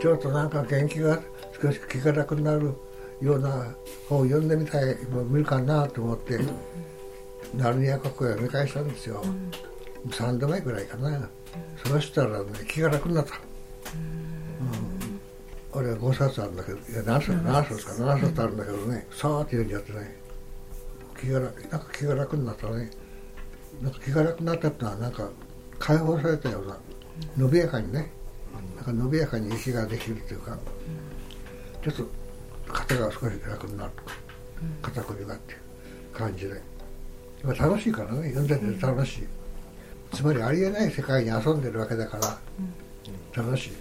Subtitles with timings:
[0.00, 1.20] ちょっとなんか元気が
[1.60, 2.72] 少し気が楽になる
[3.20, 3.74] ような
[4.08, 4.96] 本を読んでみたい
[5.28, 6.38] 見るかなと思って、
[7.54, 9.24] ナルニア国を読み返したんですよ、
[10.08, 11.28] 3度目ぐらいかな、
[11.84, 15.20] そうしたらね気が楽になった、うん。
[15.72, 20.16] 俺は5冊あるんだけどいや何冊何冊か7冊あるんだけどねさーって読んじゃってね。
[21.20, 22.90] 気が楽なんか気が楽になったね。
[23.82, 25.28] なんか気が楽になったってのはなんか
[25.78, 26.78] 解放されたような
[27.36, 28.10] 伸びやかにね
[28.88, 30.58] か伸びやかに息ができるというか、
[31.82, 32.08] ちょっと
[32.72, 34.12] 肩が少し楽になるとか、
[34.82, 35.58] 肩こりがっていう
[36.16, 36.60] 感じで、
[37.42, 39.26] まあ楽しいからね読んでて楽しい、
[40.12, 42.18] つまりありえない世界に遊んでるわけだか
[43.34, 43.72] ら、楽しい。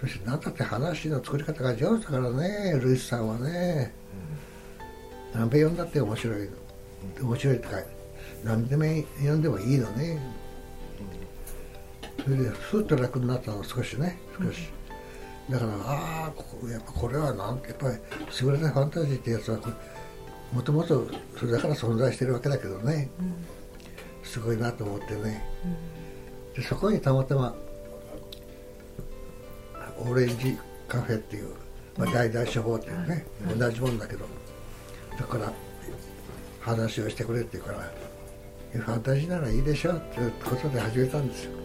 [0.00, 3.94] そして何だって話の作り方が上手だからねルイスさんはね、
[5.32, 6.48] 何べ読んだって面白い
[7.20, 7.28] の。
[7.28, 7.76] 面白いってか
[8.44, 8.84] 何でも
[9.18, 10.20] 読んでもいいのね、
[12.22, 14.68] それでふっと楽になったの少しね少し、
[15.50, 17.96] だからああやっぱこれはなんてやっぱり
[18.40, 19.58] 優れたファンタジーってやつは
[20.52, 21.06] もともと
[21.38, 23.10] それだから存在してるわけだけどね、
[24.22, 25.44] すごいなと思ってね、
[26.54, 27.54] でそこにたまたま
[29.98, 30.56] オレンジ
[30.88, 31.54] カフェっていう、
[31.96, 34.26] まあ、大々処方っていうね、同じもんだけど。
[35.18, 35.52] だから
[36.60, 37.92] 話をしてくれって言うから
[38.72, 41.61] ファンタジーならいいでしょっていうことで始めたんですよ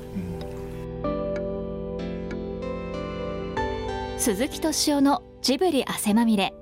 [4.18, 6.54] 鈴木敏夫のジブリ汗まみれ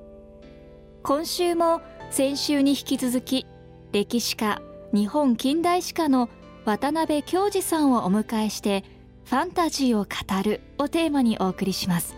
[1.04, 1.82] 今週も
[2.12, 3.46] 先週に引き続き
[3.92, 4.62] 歴史家
[4.94, 6.30] 日本近代史家の
[6.66, 8.84] 渡辺京二さんをお迎えして
[9.26, 10.10] ファンタジーを語
[10.44, 12.16] るをテーマにお送りします。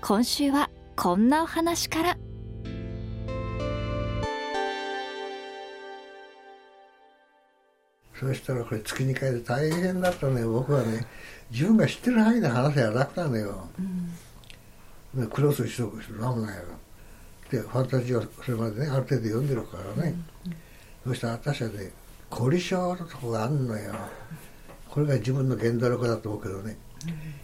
[0.00, 2.31] 今週はこんなお話から。
[8.22, 11.04] そうしたらこれ月2回で大変だったね僕はね
[11.50, 13.68] 自分が知ってる範囲で話せば楽なのよ、
[15.16, 16.62] うん、クロスしとく人なんもないよ。
[17.50, 20.14] でファンタジーはそれまでねある程度読んでるからね、
[21.04, 21.90] そしたら私はね
[22.30, 23.92] 凝り性のとこがあんのよ。
[24.88, 26.78] これが自分の原動力だと思うけどね、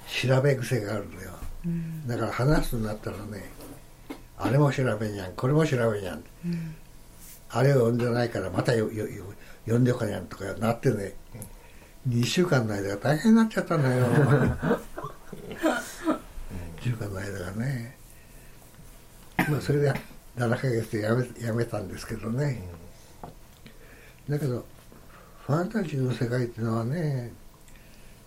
[0.06, 1.30] 調べ癖があるのよ、
[2.06, 3.50] だから話すになったらね
[4.38, 6.22] あれも調べんやんこれも調べんやん、
[7.50, 9.24] あれを読んでないからまたよよよ
[9.68, 11.14] 読んでおかにゃんとかなってね
[12.08, 14.06] 2週間の間が大変になっちゃったのよ。
[16.80, 17.96] 2週間の間がね。
[19.48, 19.92] まあそれで
[20.36, 22.62] 7ヶ月でやめやめたんですけどね。
[24.28, 24.64] だけど
[25.46, 27.32] ファンタジーの世界っていうのはね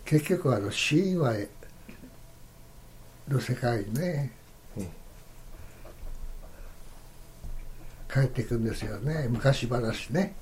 [0.05, 1.47] 結局あの神話
[3.27, 4.31] の世界にね、
[8.11, 9.27] 帰っていくんですよね。
[9.29, 10.35] 昔話ね、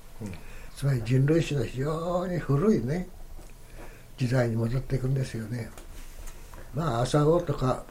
[0.80, 3.06] つまり人類史の非常に古いね
[4.16, 5.68] 時代に戻っていくんですよね。
[6.74, 7.84] まあ朝顔とか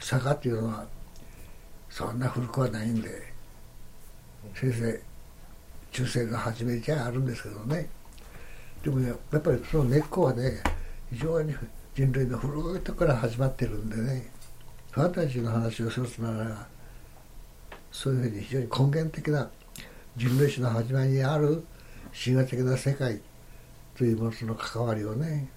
[0.00, 0.86] 坂っていうのは
[1.90, 3.10] そんな古くはないんで
[4.54, 4.98] 先生
[5.90, 7.86] 中世の初めじゃあるんですけどね。
[8.82, 10.62] でもやっぱりその根っこはね
[11.12, 11.54] 非常に
[11.94, 14.26] 人類の古いとこから始まってるんでね
[14.90, 16.66] ファンタジーの話をするとなら
[17.90, 19.50] そういうふうに非常に根源的な
[20.16, 21.62] 人類史の始まりにある
[22.12, 23.20] 神話的な世界
[23.96, 25.48] というものとの関わりをね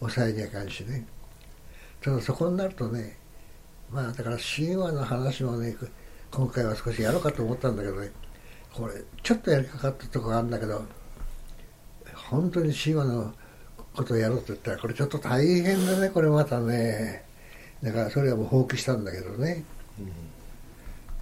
[0.00, 1.06] 抑えにゃかんしね。
[2.00, 3.16] ただそこになるとね
[3.90, 5.76] まあだから神話の話もね
[6.30, 8.10] 今回は少しやろうかと思ったんだけどね
[8.74, 10.84] これちょっとやりかかったとこがあるんだけど
[12.30, 13.32] 本当に神話の
[13.94, 17.24] ことをやろうと言ったらこれちょっと大変だねこれまたね。
[17.82, 19.64] だからそれはもう放棄したんだけどね、
[19.98, 20.12] うん、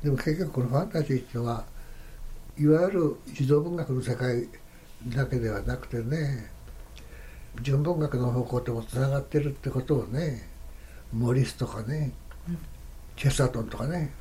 [0.04, 1.64] でも結局このファンタジーっていうのは
[2.60, 4.46] いわゆる児童文学の世界
[5.08, 6.50] だけではなくてね
[7.62, 10.46] 純文学の方向ともつながってるってことをね
[11.10, 12.12] モリスとかね、
[12.46, 12.58] うん、
[13.16, 14.12] チェスタートンとかね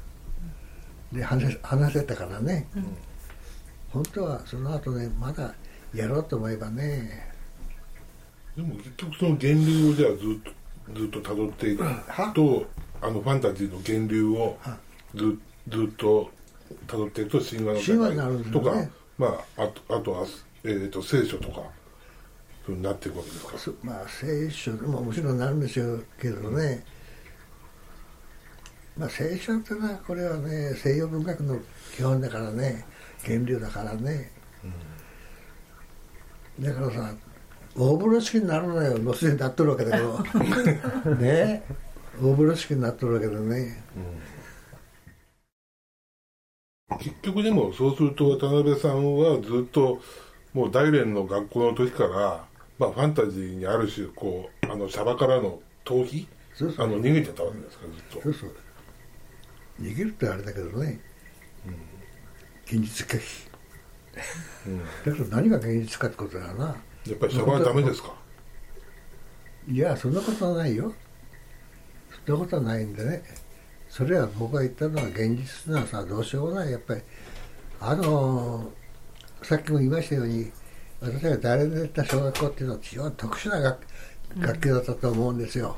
[1.11, 2.85] で話せ話せたからね、うん、
[3.91, 5.53] 本当はその後ねまだ
[5.93, 7.29] やろうと思えばね。
[8.55, 10.19] でも結局その源流をじゃあずっ
[10.93, 11.83] とずっと辿っていく
[12.33, 12.65] と
[13.01, 14.57] あのファンタジーの源流を
[15.13, 15.37] ず
[15.67, 16.31] ずっと
[16.87, 19.27] 辿っていくと神話の世界とか、ね、ま
[19.57, 20.25] ああとあとは、
[20.63, 21.61] えーと、と聖書とか
[22.65, 23.77] そうになっていくわけですか？
[23.83, 26.83] まあ聖書ももちろんなるんでしょうけどね、
[28.97, 31.59] まあ聖書ってのはこれはね西洋文学の
[31.95, 32.85] 基本だからね。
[33.27, 34.31] 源流だからね、
[36.57, 37.13] うん、だからさ
[37.75, 38.97] 大風呂敷になるのよ。
[38.97, 40.19] もうすでになっとるわけだけど。
[41.19, 41.63] ね。
[42.21, 44.38] 大風呂敷になっとるわけだね、うん、
[46.99, 50.01] 結局でもそうすると渡辺さんはずっと
[50.53, 52.45] もう大連の学校の時から、
[52.77, 56.27] まあ、ファンタジーにある種こうあのシャバからの逃避？
[56.53, 56.85] そうそう。
[56.85, 58.21] あの逃げてたわけですかずっと。
[58.21, 58.55] そうそう。
[59.81, 60.99] 逃げるってあれだけどね、
[62.65, 63.49] 現実拒否
[64.67, 64.79] うん。
[64.79, 66.75] だけど何が現実かってことだな。
[67.07, 68.13] やっぱりシャバはダメですか？
[69.71, 70.93] いやそんなことはないよ。
[72.25, 73.23] そんなことはないんでね
[73.89, 76.71] それは僕が言ったのは現実なさどうしようもない。
[76.71, 77.01] やっぱり
[77.81, 78.71] あの
[79.41, 80.51] さっきも言いましたように
[81.01, 83.79] 私が誰で行った小学校っていうのは非常に特殊な学,、
[84.37, 85.75] 学級だったと思うんですよ。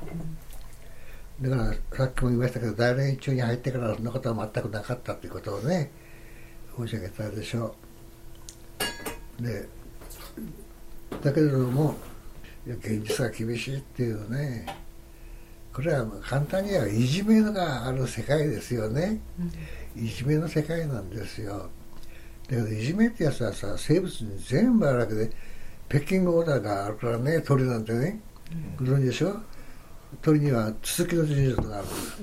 [1.42, 5.92] だからさっきも言いましたけど大連中に入ってからそんなことは全くなかったっていうことをね
[6.78, 7.76] 申し上げたでしょ
[9.40, 9.44] う。
[9.44, 9.68] で
[11.24, 11.96] だけれども
[12.66, 14.66] 現実が厳しいっていうね
[15.74, 19.22] これは簡単にはいじめがある世界ですよね、
[19.96, 21.70] いじめの世界なんですよ。
[22.50, 25.32] だけどいじめってやつはさ生物に全部あるわけで
[25.88, 28.20] ペッキングオーダーがあるからね鳥なんてね、
[28.78, 29.40] ご存知でしょ？
[30.22, 32.22] 鳥にはツツキの陣所とかあるんです、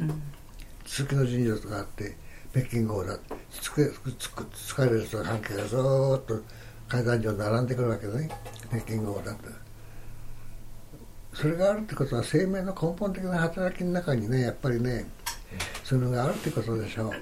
[0.84, 2.16] ツツキの陣所とかあって
[2.52, 3.20] ペッキングオーダー。
[3.50, 6.42] つくつく疲れる人の関係がずーっと
[6.86, 8.28] 階段上並んでくるわけね。
[8.70, 9.48] ペッキングオーダーって
[11.40, 15.06] それがあるってことは生命の根本的な働きの中にねやっぱりね
[15.84, 17.12] そういうのがあるってことでしょう。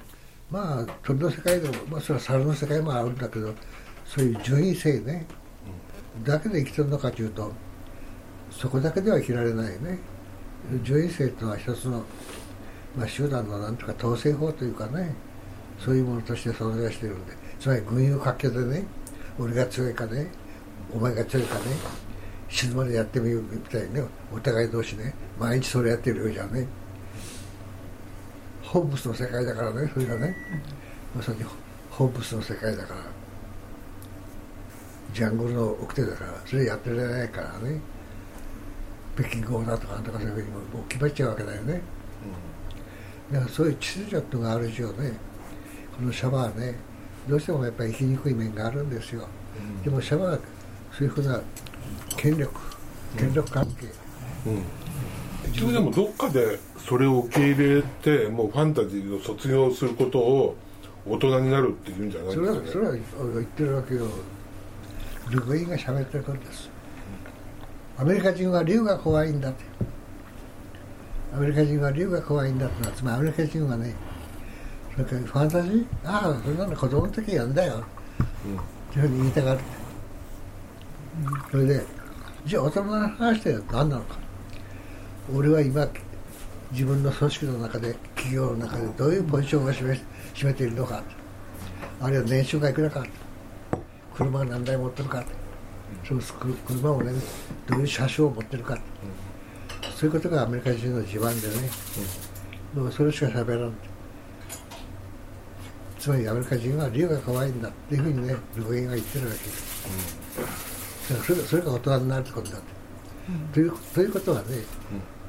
[0.51, 3.53] まあ鳥の世界でも、まあ、それは猿の世界もあるんだけど
[4.07, 5.27] そういう順位性ね
[6.25, 7.53] だけで生きてるのかというと
[8.51, 9.99] そこだけでは生きられないね。
[10.83, 12.03] 順位性というのは一つの、
[12.97, 15.15] まあ、集団のなんとか統制法というかね
[15.79, 18.87] そういうものとして存在してるんでつまり群雄割拠でね
[19.39, 20.29] 俺が強いかね
[20.95, 22.06] お前が強いかね
[22.49, 24.03] 死ぬまでやってみようみたいにね。
[24.33, 25.15] お互い同士ね。
[25.39, 26.67] 毎日それやってるようじゃね。
[28.63, 29.91] ホームスの世界だからね。
[29.93, 30.37] それがね。
[31.15, 31.45] まさに
[31.91, 33.01] ホームスの世界だから。
[35.13, 36.33] ジャングルの奥手だから。
[36.45, 37.81] それやってられないからね。
[39.17, 41.81] 北京語だとかなんとかそういうふうにもう決まっちゃうわけだよね。
[43.33, 45.13] だからそういう秩序っていうのがある以上ね。
[45.97, 46.75] このシャバはね。
[47.29, 49.27] どうしてもやっぱり生きにくい面があるんですよ、
[49.83, 50.39] でもシャバは
[50.93, 51.41] そういうふうな
[52.17, 52.51] 権力。
[53.17, 53.87] 権力関係、
[54.47, 60.55] うん、一応でもどっかでそれを受け入れてもうファンタジーを卒業することを
[61.07, 63.01] 大人になるっていうんじゃないそれはですかね。
[63.17, 64.07] それは言ってるわけよ。
[65.31, 66.69] ルグインが喋ってることです。
[67.97, 69.65] アメリカ人は竜が怖いんだって。
[71.35, 73.95] アメリカ人は竜が怖いんだってつまりアメリカ人はね
[74.93, 75.87] それからファンタジー？
[76.05, 77.83] ああそんなの子供の時やんだよ、
[78.91, 79.61] っていうふうに言いたがる。
[81.51, 81.96] それで
[82.47, 84.17] じゃあ大人の話って何なのか。
[85.35, 85.89] 俺は今
[86.71, 90.01] 自分の組織の中で企業の中でどういうポジションを占め
[90.33, 91.03] 占めているのか。
[92.01, 93.05] あるいは年収がいくらか。
[94.15, 95.25] 車が何台持ってるか。
[96.07, 97.13] そうく車をね
[97.67, 98.79] どういう車種を持ってるか。
[99.97, 101.69] そういうことがアメリカ人の自慢でね、
[102.77, 103.73] うんもうそれしか喋らん。
[105.99, 109.39] つまりアメリカ人は竜が可愛いんだっていうふうにねルゴインが言ってるわけ。
[109.39, 109.89] です、
[110.71, 110.76] うん
[111.09, 112.67] だからそれそれが大人になるってことだって、
[113.55, 114.47] というということはね、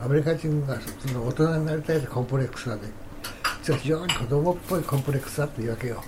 [0.02, 2.82] アメリカ人がその大人になりたいとコンプレックスはね
[3.62, 6.04] 実は非常に子供っぽいコンプレックスだっていうわけよ、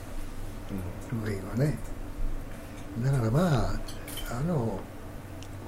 [1.12, 1.78] ルゴインはね。
[3.04, 3.80] だからまあ
[4.32, 4.80] あの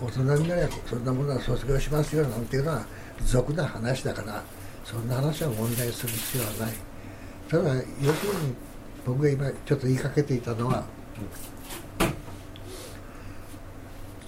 [0.01, 2.85] 大人になればそんなものは卒業しますよなんていうのは
[3.23, 4.43] 俗な話だから
[4.83, 6.73] そんな話は問題する必要はない。
[7.47, 8.55] ただ要するに
[9.05, 10.85] 僕が今ちょっと言いかけていたのは、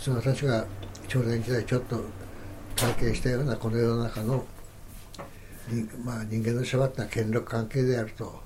[0.04, 0.66] その私が
[1.08, 1.98] 少年時代ちょっと
[2.76, 4.46] 体験したようなこの世の中の
[6.04, 8.38] まあ、人間の縛った権力関係であると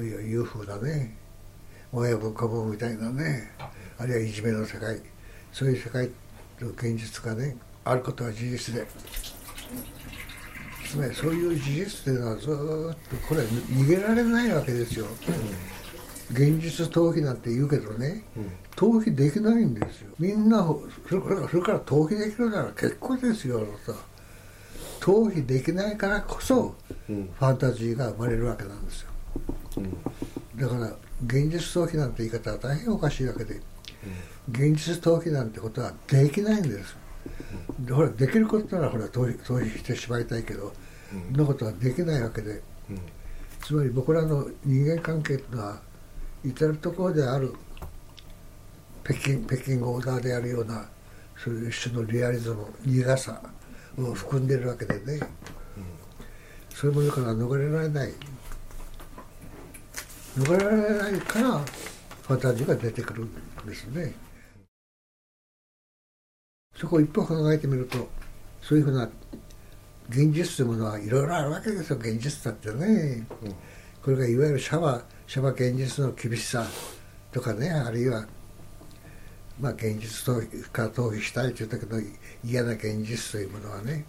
[0.00, 1.16] いうふうなね
[1.92, 3.50] 親分子分みたいなね
[3.98, 5.02] あるいはいじめの世界
[5.50, 6.08] そういう世界
[6.60, 8.86] の現実がねあることは事実で
[10.88, 15.06] つまりそういう事実というのはずっとこれは逃げられないわけですよ、
[16.32, 18.24] 現実逃避なんて言うけどね、
[18.74, 20.12] 逃避できないんですよ。
[20.18, 20.66] みんな
[21.08, 23.94] それからそれから逃避できるなら結構ですよさ
[25.00, 26.74] 逃避できないからこそ、
[27.06, 29.10] ファンタジーが生まれるわけなんですよ、
[30.56, 33.60] だから現実逃避なんて言い方は大変おかしいわけで、
[34.50, 36.96] 現実逃避なんてことはできないんです、
[37.78, 40.72] でほらできることならほら逃避逃避してしまいたいけど、
[41.10, 42.62] そんなことはできないわけで、
[43.62, 45.80] つまり僕らの人間関係というのは
[46.48, 47.52] 至る所である
[49.04, 50.88] 北京北京オーダーであるような
[51.36, 53.42] そういう一種のリアリズム苦さ
[53.98, 55.20] を含んでいるわけでね、
[56.70, 58.12] そういうものから逃れられない。
[60.36, 63.30] 逃れられないからファンタジーが出てくるん
[63.66, 64.14] ですね。
[66.76, 68.08] そこを一歩考えてみると
[68.60, 69.08] そういうふうな
[70.10, 71.96] 現実というものはいろいろあるわけですよ。
[71.96, 73.54] 現実だってね、うん、
[74.06, 76.64] これがいわゆるシャバシャバ現実の厳しさ
[77.32, 78.24] とかねあるいは
[79.58, 80.32] まあ現実
[80.70, 82.00] から逃避したいという時の
[82.44, 84.06] 嫌な現実というものはね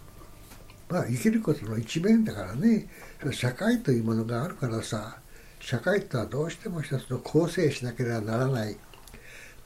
[0.88, 2.88] まあ生きることの一面だからね
[3.32, 5.18] 社会というものがあるからさ
[5.58, 8.76] 社会とはどうしても一つの構成しなければならない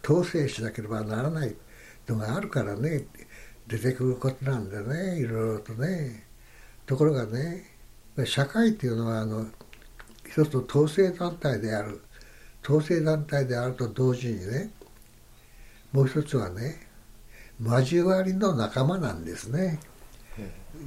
[0.02, 1.54] 統制しなければならない
[2.08, 3.04] のがあるからね
[3.66, 6.26] 出てくることなんでねいろいろとね。
[6.86, 7.66] ところがね
[8.24, 9.46] 社会っていうのはあの
[10.32, 12.00] 一つの統制団体である
[12.64, 14.70] 統制団体であると同時にね
[15.92, 16.86] もう一つはね
[17.62, 19.78] 交わりの仲間なんですね。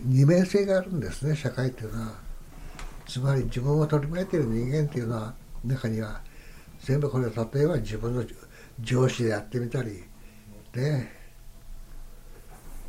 [0.03, 2.13] 二面性があるんですね社会っていうのは。
[3.07, 6.21] つまり自分を取り巻いている人間っていうのは中には
[6.79, 8.25] 全部これ例えば自分の
[8.79, 10.03] 上司でやってみたり
[10.73, 11.11] ね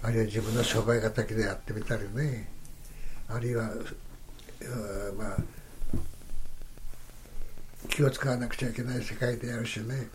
[0.03, 2.49] あるいは自分の商売敵でやってみたりね。
[3.29, 3.69] あるいは
[5.19, 5.37] まあ
[7.89, 10.09] 気を使わなくちゃいけない世界であるしね。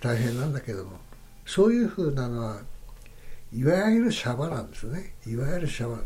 [0.00, 0.98] 大変なんだけども。
[1.46, 2.60] そういうふうなのは
[3.54, 5.14] いわゆるシャバなんですね。
[5.26, 5.96] いわゆるシャバ。
[5.96, 6.02] だ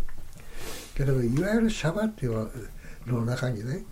[0.94, 2.32] けどいわゆるシャバっていう
[3.06, 3.84] のの中にね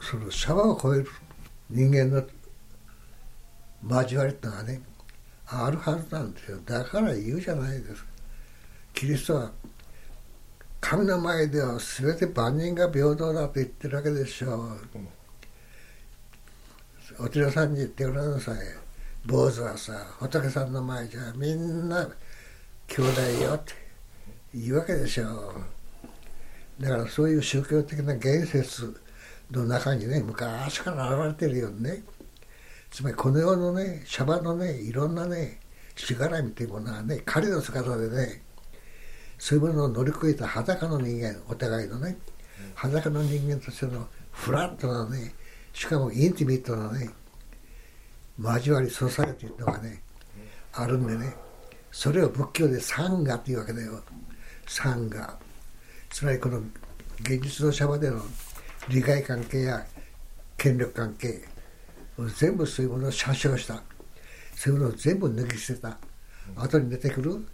[0.00, 1.08] そのシャバを超える
[1.70, 2.24] 人間の
[3.88, 4.80] 交わりってのはね
[5.46, 6.58] あるはずなんですよ。
[6.66, 8.08] だから言うじゃないですか。
[8.92, 9.52] キリストは
[10.80, 14.54] 神の前では全て万人が平等だと言ってるわけでしょ
[17.18, 18.56] う、お寺さんに言ってごらんなさい。
[19.26, 22.08] 坊主はさ仏さんの前じゃみんな
[22.86, 23.72] 兄弟よって
[24.54, 25.52] 言うわけでしょ
[26.78, 26.82] う。
[26.82, 29.00] だからそういう宗教的な言説
[29.50, 32.04] の中にね昔から現れてるよね。
[32.90, 35.58] つまりこの世のねシャバのねいろんなね
[35.96, 38.42] しがらみというものはね彼の姿でね
[39.38, 42.16] そういうものを乗り越えた裸の人間お互いのね
[42.74, 45.34] 裸の人間としてのフラットなね
[45.72, 47.10] しかもインティミットなね
[48.38, 50.02] 交わりソサエティのがね
[50.72, 51.34] あるんでね
[51.96, 54.02] それを仏教でサンガっていうわけだよ。
[54.66, 55.38] サンガ。
[56.10, 56.58] つまりこの
[57.20, 58.20] 現実のシャバでの
[58.90, 59.86] 利害関係や
[60.58, 61.40] 権力関係
[62.36, 63.82] 全部そういうものを写生した。
[64.54, 65.96] そういうものを全部脱ぎ捨てた。
[66.54, 67.46] 後に出てくる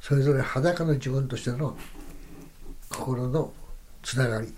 [0.00, 1.76] それぞれ裸の自分としての
[2.88, 3.52] 心の
[4.02, 4.54] つながり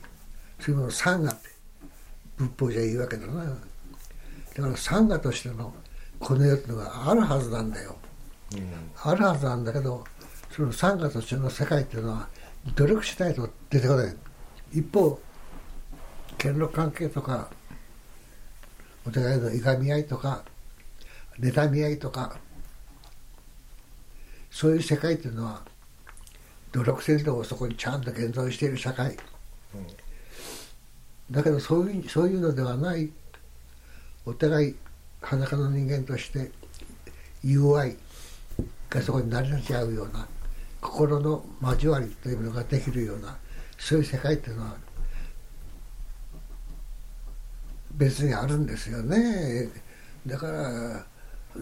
[0.60, 1.48] そういうものを三がって
[2.36, 3.44] 仏法じゃ言うわけだな。
[3.44, 5.74] だから三がとしての
[6.18, 7.96] この世っていうのがあるはずなんだよ、
[8.52, 8.62] うん、
[9.02, 10.04] あるはずなんだけど
[10.50, 12.28] その三がとしての世界っていうのは
[12.74, 14.16] 努力しないと出てこない。
[14.72, 15.18] 一方
[16.38, 17.50] 権力関係とか
[19.06, 20.44] お互いのいがみ合いとか
[21.38, 22.36] 妬み合いとか
[24.50, 25.62] そういう世界っていうのは
[26.72, 29.16] 努力せずともそこにちゃんと現存している社会、
[31.30, 33.10] だけどそういうそういうのではない
[34.26, 34.76] お互い
[35.22, 36.50] 裸の人間として
[37.42, 37.96] 友愛
[38.88, 40.26] がそこに成り立ち合うような
[40.80, 43.36] 心の交わりというのができるような
[43.78, 44.76] そういう世界っていうのは
[47.92, 49.68] 別にあるんですよね。
[50.26, 51.06] だから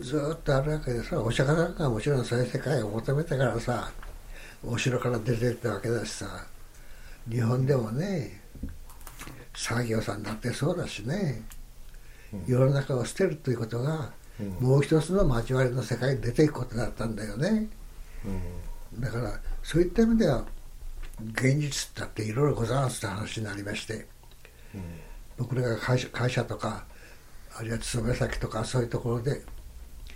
[0.01, 3.91] ずっとあるわけでさお釈迦なんかはもちろんそういう世界を求めてからさ
[4.65, 6.27] お城から出ていったわけだしさ
[7.31, 8.41] 日本でもね
[9.55, 11.43] 作業さんだってそうだしね、
[12.47, 14.13] 世の中を捨てるということが、
[14.61, 17.67] もう一つの交わりの世界に出ていくことだったんだよね、
[19.01, 20.45] だからそういった意味では
[21.33, 24.07] 現実だっていろいろございますって話になりまして、
[25.37, 26.85] 僕らが会社会社とか
[27.57, 29.43] あるいは勤め先とかそういうところで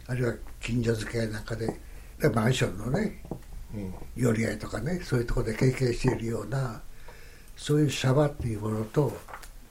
[0.07, 1.79] あるいは近所付き合いなんかで
[2.35, 3.23] マンションのね、
[4.17, 6.81] 寄り合いとかねそういうところで経験しているような
[7.57, 9.13] そういうシャバっていうものと、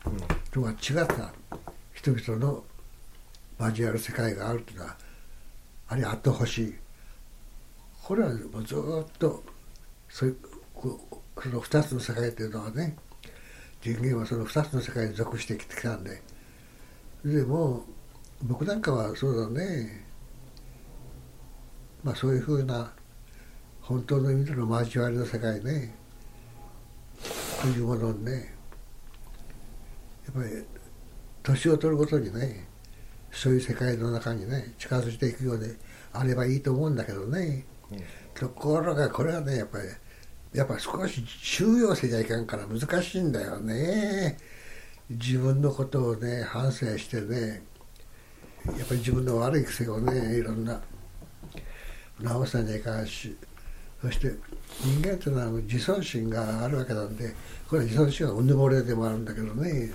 [0.05, 0.17] うん、
[0.51, 1.33] とは違った
[1.93, 2.63] 人々の
[3.59, 4.95] 交わる世界があるというのは
[5.89, 6.63] あるいはあってほし。
[6.63, 6.75] い
[8.03, 9.43] これはもうずっと
[10.09, 10.38] そういう
[11.41, 12.97] その2つの世界というのはね
[13.81, 16.21] 人間はその2つの世界に属してきてきたんで。
[17.23, 17.85] でも
[18.41, 20.11] 僕なんかはそうだね
[22.03, 22.91] まあそういうふうな
[23.81, 25.96] 本当の意味での交わりの世界ね。
[27.62, 28.53] というものにね。
[30.25, 30.63] やっぱり
[31.43, 32.67] 年を取るごとにね
[33.31, 35.75] そういう世界の中にね近づいていくようで
[36.13, 38.00] あればいいと思うんだけどね、うん、
[38.34, 39.86] ところがこれはねやっぱり
[40.53, 44.38] やっぱ少し収容せちゃいかんから難しいんだよね。
[45.10, 47.63] 自分のことをね反省してね
[48.77, 50.81] やっぱり自分の悪い癖をねいろんな
[52.22, 53.36] 直さにゃいかんし
[54.01, 54.34] そして
[54.84, 57.34] 人間っていうのは自尊心があるわけなんで
[57.68, 59.92] これは自尊心はうぬぼれでもあるんだけどね。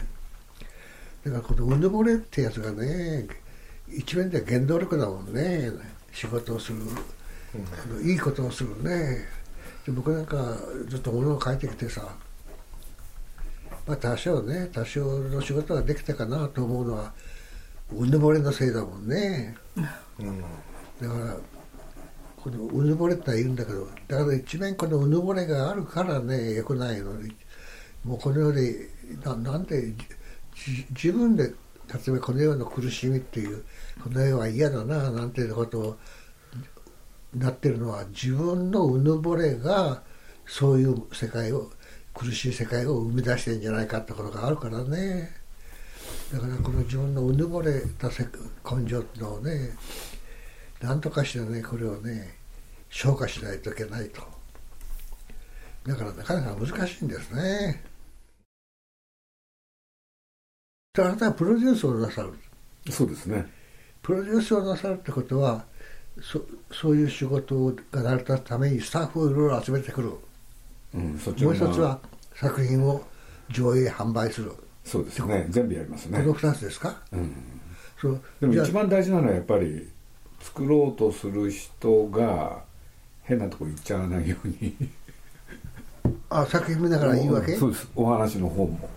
[1.24, 3.26] だからこのうぬぼれってやつがね
[3.88, 5.70] 一面では原動力だもんね。
[6.12, 6.78] 仕事をする、
[7.98, 9.26] うん、いいことをするね。
[9.84, 10.56] で僕なんか
[10.88, 12.16] ずっと物を書いてきてさ
[13.86, 17.12] まあ多少ね多少の仕事ができたかなと思うのは
[17.92, 19.56] うぬぼれのせいだもんね、
[20.18, 21.36] うん、だから
[22.46, 27.34] このうぬぼれって言うんだけどだから一面このうぬぼれがあるからねよくないのに。
[28.04, 28.72] もうこのように
[29.24, 29.92] ななんで
[30.90, 31.52] 自分で例
[32.06, 33.64] えばこのような苦しみっていう
[34.00, 35.96] この世は嫌だななんていうことを
[37.34, 40.02] なってるのは自分のうぬぼれが
[40.46, 41.72] そういう世界を
[42.14, 45.32] 苦しい世界を生み出してんじゃないかってことがあるからね。
[46.32, 49.72] だからこの自分のうぬぼれた根性っていうのをね
[50.86, 52.36] 何とかしてねこれをね
[52.90, 54.22] 消化しないといけないと。
[55.84, 57.82] だからなかなか難しいんですね。
[60.96, 62.32] あなたはプロデュースをなさる？
[62.90, 63.46] そうですね。
[64.00, 65.64] プロデュースをなさるってことは
[66.22, 66.40] そ
[66.72, 70.12] そういう仕事が成り立つためにスタッフをいろいろ集めてくる。
[70.94, 71.98] うん、そっちもう一つは
[72.34, 73.02] 作品を
[73.50, 74.52] 上映販売する。
[74.84, 75.46] そうですね。
[75.50, 76.20] 全部やりますね。
[76.20, 77.34] この2つですか、うん、
[78.00, 78.22] そう。
[78.40, 79.88] でも一番大事なのはやっぱり
[80.46, 82.62] 作ろうとする人が
[83.22, 84.74] 変なとこ行っちゃわないように。
[86.30, 87.56] あ作品見ながらいいわけ？
[87.56, 87.88] そうです。
[87.96, 88.88] お話の方も。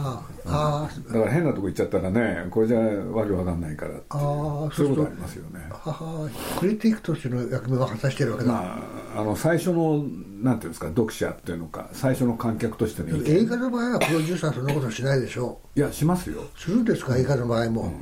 [0.00, 5.66] ああ、うん、だから変なとこ行っちゃったらねこれじゃわけわかんないからあそういうことありますよね。
[5.70, 8.78] ははクリティックとしての役目を果たしてるわけだ、ま
[9.16, 10.04] あ、あの最初の
[10.40, 15.78] なんていうんですか読者っていうのか最初の観客としての映画の場合はプロデューサーそんなことしないでしょう。
[15.80, 16.44] いやしますよ。
[16.56, 17.16] するんですか？
[17.16, 17.92] 映画の場合も、うん、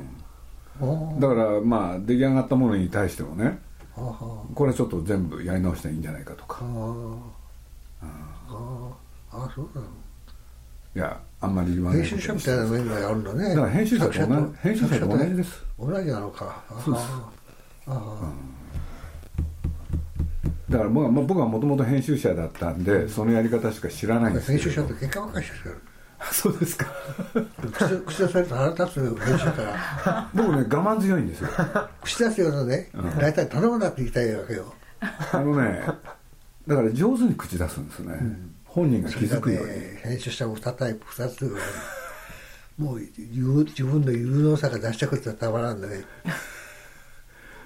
[1.19, 3.59] だからまあ出来上がったものに対してもね
[3.95, 6.59] これちょっと全部やり直したらいいんじゃないかとか。
[6.61, 8.05] あ
[8.49, 8.95] あ
[9.31, 9.87] あそうなの。
[10.95, 13.49] いやあんまり言わない編集者みたいな面があるんだね。
[13.49, 15.63] だから編集者と同じ編集者と同じです。
[15.79, 16.63] 同じなのか。
[16.83, 17.05] そうです。
[17.87, 18.33] ああ、
[20.69, 25.81] だから僕はもともと編集者だったんで、そのやり方しか知らないんです編集者って喧嘩ばかりしてる
[26.31, 26.85] そうですか。
[28.05, 30.29] 口出されると腹立つ編集から。
[30.33, 31.49] 僕ね我慢強いんですよ。
[32.01, 34.73] 口出すようなね、大体頼むなって言いたいわけよ。
[35.31, 35.85] あのね
[36.67, 38.55] だから上手に口出すんですね、うん。
[38.65, 41.55] 本人が気づくように、ね、編集者も2タイプ2つ。
[42.77, 46.03] もう自分の有能さが出したくてたまらんでね。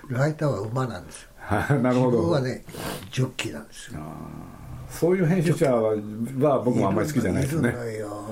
[0.08, 1.30] ライターは馬なんですよ。
[1.82, 2.12] なるほど。
[2.12, 2.64] 自分はね
[3.12, 4.00] ジョッキーなんですよ。
[4.90, 7.70] そういう編集者は僕もあんまり好きじゃないですね。
[7.70, 8.24] いるのよ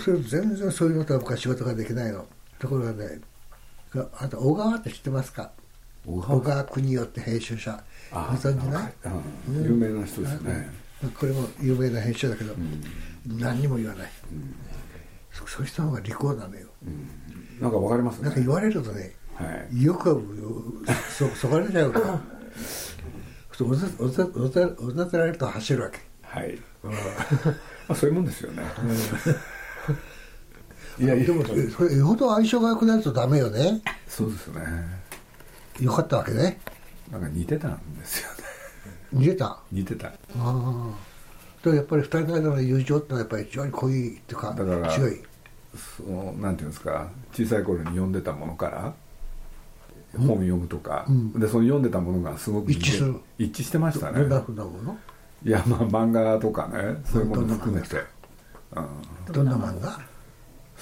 [0.00, 2.26] それ全然そういうのとは僕は仕事ができないの。
[2.58, 3.20] ところがね
[4.18, 5.50] あと小川って知ってますか？
[6.06, 6.64] 小川？
[6.64, 7.82] 邦夫って編集者。
[8.12, 8.92] ご存知ない、
[9.48, 10.68] うん、有名な人ですね、
[11.16, 14.52] これも有名な編集だけど、うん、何にも言わない、うん、
[15.32, 17.08] そうした方が利口なのよ、うん、
[17.60, 18.24] なんかわかりますね。
[18.24, 20.20] なんか言われるとね、はい、よく
[21.16, 22.20] そ そがれちゃうから
[23.60, 26.00] おざおざおざおざてられると走るわけ。
[26.22, 26.90] はい、ま
[27.90, 28.64] あ、そういうもんですよね、
[31.00, 33.80] いやでもそれよほど相性が良くなるとダメよね。
[34.06, 34.60] そうですね。
[35.80, 36.60] よかったわけね。
[37.10, 38.36] なんか似てたんですよね。
[39.12, 39.58] 似てた？
[39.72, 40.08] 似てた。
[40.08, 40.90] ああ
[41.64, 45.22] でやっぱり二人の間の友情ってのはやっぱり非常に濃いっていうかだから強い。
[45.96, 48.92] そのなんていうんですか小さい頃に読んでたものから
[50.18, 53.20] 本を読むとか、うん、でその読んでたものがすごく一致する。
[53.38, 54.20] 一致してましたね。
[54.20, 54.98] どんなふうなもの？
[55.44, 57.96] いやまあ漫画とかねそういうもの含めて。
[59.32, 60.09] どんな漫画？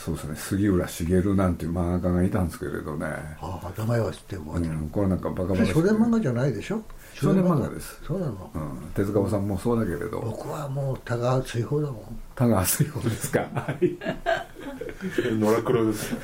[0.05, 0.37] そうですね。
[0.37, 3.07] 杉浦茂なんていう漫画家がいたんですけれどね。
[3.41, 6.81] ああ名前は知ってるもん、うん、これなんかバカバカ少年漫画じゃないでしょ？
[7.15, 8.01] 少年漫画です。
[8.07, 10.21] そうなの、うん、手塚さんもそうだけれど。
[10.21, 12.21] 僕はもう田川追放だもん。
[12.37, 13.41] 田川追放ですか？
[13.55, 13.99] は い
[15.39, 16.15] 野良黒です。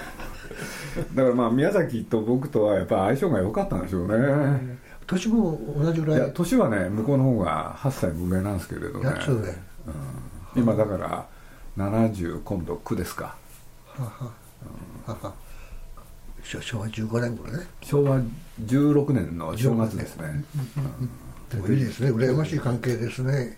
[1.15, 4.79] だからまあ宮崎と僕とはやっぱ相性が良かったんでしょうね。
[5.09, 6.19] 年も同じぐらい？
[6.19, 9.11] いや年はね向こうの方が8歳無名なんですけれどね、
[10.57, 11.27] うん、今だから
[11.77, 13.37] 70今度9ですか
[16.43, 17.67] 昭和15年頃ね。
[17.83, 18.21] 昭和
[18.61, 20.45] 16年の正月ですね、
[21.69, 23.57] いいですね羨ましい関係ですね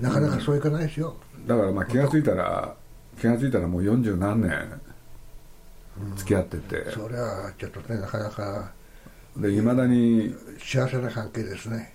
[0.00, 1.16] なかなかそういかないですよ、
[1.46, 2.74] だからまあ気が付いたら
[3.20, 4.80] 気が付いたらもう40何年
[6.16, 8.72] 付き合ってて、それはちょっとねなかなか
[9.36, 11.92] でいまだに幸せな関係ですね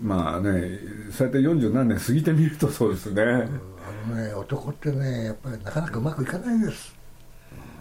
[0.00, 0.78] まあね
[1.12, 6.99] そうやって40何年過ぎてみるとそうですね、うん、あのね男ってねやっぱりなかなかうまくいかないです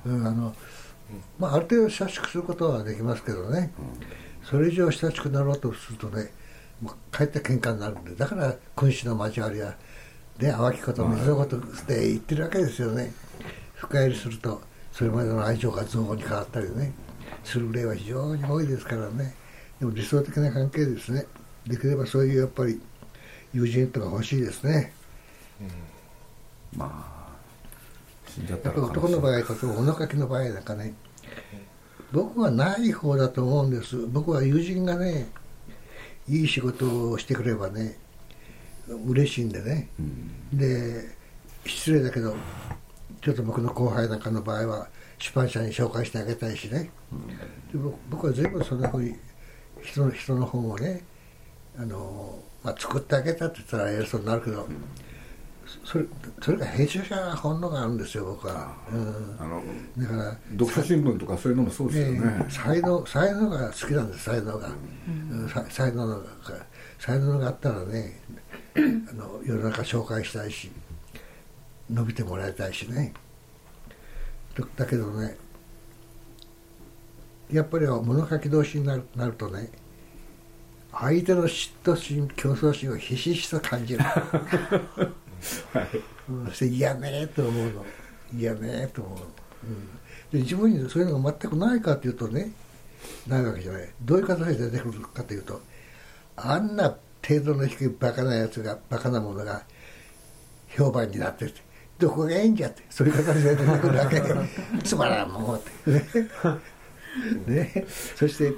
[0.06, 0.56] うん、あの
[1.40, 3.72] まあ、ある程度親しくすることはできますけどね、
[4.44, 6.30] それ以上親しくなろうとするとね
[6.82, 9.76] もう帰って喧嘩になるんでだから君主の交わりは
[10.38, 13.12] で淡きこと水のことって言ってるわけですよね。
[13.76, 16.94] 深入りするとそれまでの愛情が憎悪に変わったりね
[17.44, 19.34] する例は非常に多いですからね。
[19.80, 21.26] でも理想的な関係ですね。
[21.66, 22.80] できればそういうやっぱり
[23.54, 24.94] 友人とか欲しいですね、
[26.74, 27.19] うん、まあ
[28.34, 30.94] 死んじゃったら男の場合と物書きの場合なんかね。
[32.12, 33.98] 僕はない方だと思うんです。
[34.08, 35.30] 僕は友人がね
[36.28, 37.98] いい仕事をしてくればね
[38.88, 41.16] 嬉しいんでね、うん、で
[41.66, 42.36] 失礼だけど
[43.22, 44.88] ちょっと僕の後輩なんかの場合は
[45.18, 49.16] 出版社に紹介してあげたいしね、うん、で僕は全部そんなふうに
[49.82, 51.04] 人の人の本をね
[51.78, 54.76] あの、まあ、作ってあげたって言ったら偉そうになるけど、うん
[55.84, 56.06] それ
[56.42, 59.64] それが編集者本能があるんですよ僕は、うん、あの
[59.98, 66.18] だから読書新聞とかそういうのもそうですよね、ね、才能才能が好きなんです才能が、うん、才能が
[66.98, 68.20] 才能があったらね
[68.76, 68.80] あ
[69.14, 70.72] の世の中紹介したいし
[71.90, 73.14] 伸びてもらいたいしね。
[74.76, 75.38] だけどね
[77.52, 79.70] やっぱり物書き同士になるなるとね
[80.92, 84.04] 相手の嫉妬心競争心をひしひしと感じる
[85.74, 85.88] はい
[86.30, 87.86] うん、そして嫌ねと思うの。
[88.38, 89.88] 嫌ねと思うの、うん、
[90.32, 92.52] で自分にそういうのが全くないかというとね
[93.28, 93.90] ないわけじゃない。
[94.02, 95.62] どういう形で出てくるかというと
[96.36, 96.96] あんな
[97.28, 99.64] 程度の低いバカなやつがバカなものが
[100.70, 101.54] 評判になってて
[101.98, 104.34] どこがいいんじゃってそういう形で出てくるわけで
[104.84, 105.92] つまらんもんって。
[105.92, 106.06] ね。
[107.48, 107.86] ね。
[108.16, 108.54] そして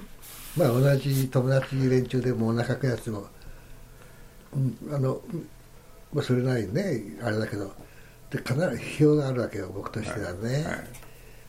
[0.56, 3.28] まあ同じ友達連中でもお腹くやつも、
[4.54, 5.22] うん、あの
[6.13, 7.71] まあ、それなりにねあれだけど
[8.30, 10.63] で必ず批評があるわけよ僕としてはね、はい。
[10.63, 10.78] はい、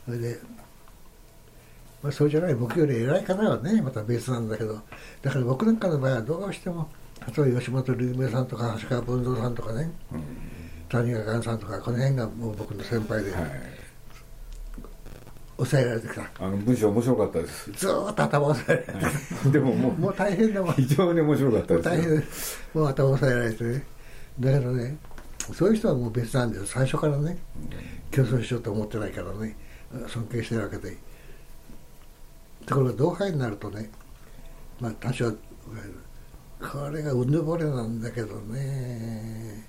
[0.05, 0.39] それで、
[2.01, 4.81] まあ、そうじゃない僕より偉い方はねまた別なんだけど
[5.21, 6.89] だから僕なんかの場合はどうしても
[7.35, 10.23] 例えば吉本龍明さんとか橋川文蔵さんとかね、うん、
[10.89, 13.43] 谷川寛さんとかこの辺がもう僕の先輩で、はい、
[15.55, 16.21] 抑えられてきた。
[16.39, 17.71] あの文章面白かったです。
[17.71, 20.73] ずっと頭押さえられて、はい、でももうもう大変だもん。
[20.73, 22.11] 非常に面白かったです大変。
[22.73, 23.92] もう頭押さえられてね
[24.39, 24.97] だけどね
[25.53, 27.37] そういう人はもう別なんです最初からね
[28.11, 29.57] 競争しようと思ってないからね。
[30.07, 30.97] 尊敬してるわけで。
[32.65, 33.89] ところが同輩になるとね
[34.79, 35.37] まあ多少こ
[36.93, 39.67] れがうぬぼれなんだけどね。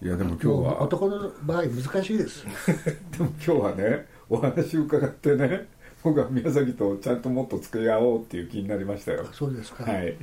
[0.00, 0.82] いやでも今日は。
[0.82, 2.44] 男の場合難しいです。
[3.12, 5.66] でも今日はねお話伺ってね
[6.08, 9.26] 僕は宮崎とちゃんともっと付き合おうっていう気になりましたよ。
[9.32, 9.84] そうですか。
[9.84, 10.16] はい、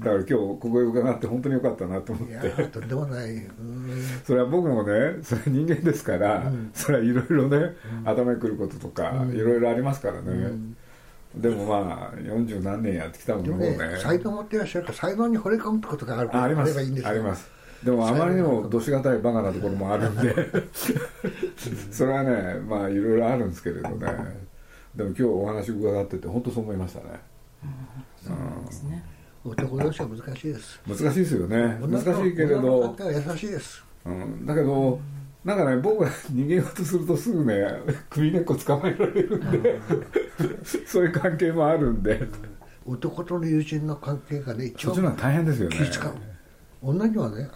[0.00, 2.64] だから今日ここへ伺って本当によかったなと思って。
[2.68, 3.46] とんでもない。
[4.24, 10.56] それは僕もねそれ人間ですから、うん、それはいろいろね、うん、頭にくることとかいろいろありますからね、
[11.34, 13.76] でもまあ四十何年やってきたものね。
[13.76, 16.78] ね才能持っていらっしゃるから才能に惚れ込むってことがあるあります。
[16.78, 17.50] あります。
[17.84, 20.34] でもあまりにもどしがたいバカなところもあるんで。
[21.90, 24.45] それはねまあいろいろあるんですけれどね
[24.96, 27.06] でも今日お話伺ってて本当そう思いましたね、
[27.62, 29.04] うん、そうなんですね。
[29.44, 30.80] 男同士は難しいです。
[30.86, 31.78] 難しいですよね。
[31.80, 34.98] 難しいけれど優しいです、うん、だけど
[35.44, 37.64] なんかね僕が逃げようとするとすぐね
[38.10, 39.80] 首根っこ捕まえられるんで
[40.86, 42.20] そういう関係もあるんで。
[42.86, 45.76] 男との友人の関係がね一番そっちの大変ですよね。
[45.76, 46.12] 気使う。
[46.82, 47.48] 女にはね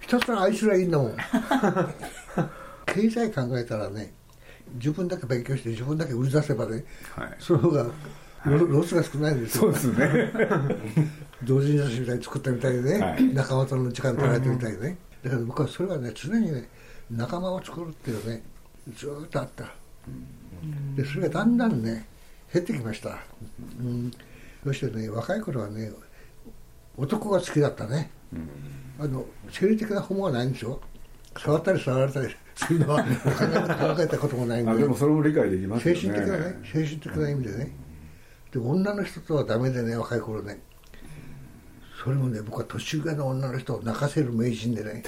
[0.00, 1.16] ひたすら愛すりゃいいんだもん。
[2.86, 4.14] 経済考えたらね
[4.74, 7.86] 自分だけ勉強して自分だけ売り出せばね、はい、その方が
[8.46, 10.32] ロスが少ないですよ、そうですね。
[11.44, 16.68] 同人雑誌みたいに作ったみたいでね、はい、仲間との時間取られてみたいでね、だから僕はそれはね常にね
[17.10, 18.42] 仲間を作るっていうね
[18.94, 19.64] ずっとあった、
[20.96, 22.06] でそれがだんだんね
[22.52, 23.18] 減ってきました、
[23.78, 24.10] うん、
[24.64, 25.90] そしてね若い頃はね
[26.96, 28.10] 男が好きだったね、
[28.98, 30.80] あの生理的なホモはないんですよ。
[31.38, 33.08] 触ったり触られたりそういうのは考
[33.98, 36.00] えたこともないんででもそれも理解できますよね。
[36.00, 37.72] 精神的なね精神的な意味でね、
[38.52, 40.60] で女の人とはダメでね若い頃ね。
[42.02, 45.02] それもね僕は年上の女の人を泣かせる名人でね。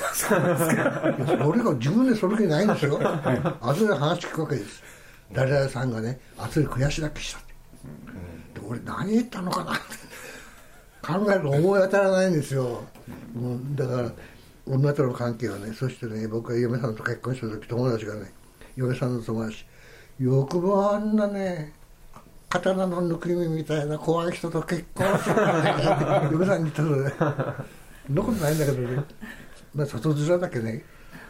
[1.45, 4.83] 俺が自分でその気ないんですよ、はい、後で話聞くわけです。
[5.33, 9.83] 誰々さんがね後で悔し泣きしたって、で俺何言ったのかなって。
[11.03, 12.85] 考えると思い当たらないんですよ、
[13.35, 14.13] うん、だから
[14.67, 18.33] 女との関係はねそしてね僕が嫁さんと結婚した時友達がね
[18.77, 19.65] 嫁さんの友達
[20.19, 21.73] よくもあんなね
[22.49, 25.75] 刀の抜き身みたいな怖い人と結婚するね
[26.31, 27.13] 嫁さんに言ったのね。
[28.07, 29.05] そんなことないんだけどね、
[29.75, 30.85] まあ、外面だけね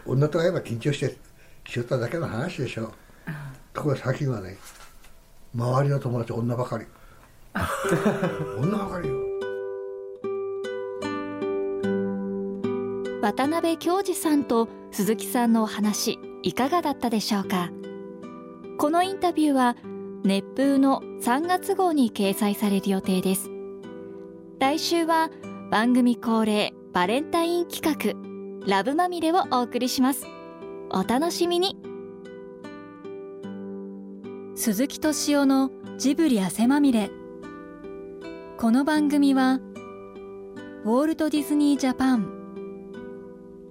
[0.04, 1.16] 女と会えば緊張して
[1.68, 2.92] しよっただけの話でしょ。
[3.72, 4.58] ところが先はね
[5.54, 6.86] 周りの友達女ばかり。
[8.58, 9.11] 女上がり
[13.22, 17.70] 渡辺京二さんと鈴木さんのお話いかがだったでしょうか？
[18.78, 19.76] このインタビューは
[20.24, 23.48] 熱風の3月号に掲載される予定です。
[24.58, 25.30] 来週は
[25.70, 28.16] 番組恒例バレンタイン企
[28.60, 30.26] 画ラブまみれをお送りします。
[30.90, 31.76] お楽しみに。
[34.56, 37.08] 鈴木敏夫のジブリ汗まみれ。
[38.58, 39.60] この番組は
[40.84, 42.41] ウォールト・ディズニー・ジャパン